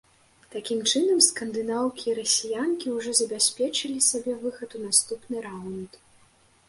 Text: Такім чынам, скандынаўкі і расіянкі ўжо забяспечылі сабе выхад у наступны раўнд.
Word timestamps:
Такім 0.53 0.79
чынам, 0.91 1.19
скандынаўкі 1.25 2.05
і 2.13 2.15
расіянкі 2.19 2.87
ўжо 2.95 3.11
забяспечылі 3.21 3.99
сабе 4.09 4.33
выхад 4.47 4.69
у 4.81 4.85
наступны 4.87 5.35
раўнд. 5.49 5.91